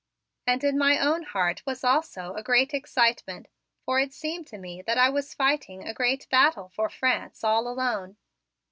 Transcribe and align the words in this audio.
And 0.47 0.63
in 0.63 0.79
my 0.79 0.97
own 0.97 1.21
heart 1.21 1.61
was 1.67 1.83
also 1.83 2.33
a 2.33 2.41
great 2.41 2.73
excitement, 2.73 3.47
for 3.85 3.99
it 3.99 4.13
seemed 4.15 4.47
to 4.47 4.57
me 4.57 4.81
that 4.81 4.97
I 4.97 5.09
was 5.11 5.35
fighting 5.35 5.83
a 5.87 5.93
great 5.93 6.27
battle 6.31 6.69
for 6.69 6.89
France 6.89 7.43
all 7.43 7.67
alone. 7.67 8.17